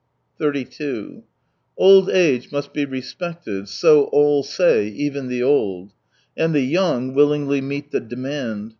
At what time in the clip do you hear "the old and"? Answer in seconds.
5.27-6.55